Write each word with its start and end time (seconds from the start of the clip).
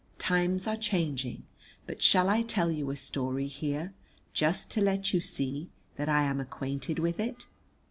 Times 0.17 0.65
are 0.65 0.75
changing, 0.77 1.43
but 1.85 2.01
shall 2.01 2.27
I 2.27 2.41
tell 2.41 2.71
you 2.71 2.89
a 2.89 2.95
story 2.95 3.45
here, 3.45 3.93
just 4.33 4.71
to 4.71 4.81
let 4.81 5.13
you 5.13 5.19
see 5.21 5.69
that 5.95 6.09
I 6.09 6.23
am 6.23 6.39
acquainted 6.39 6.97
with 6.97 7.19
it? 7.19 7.45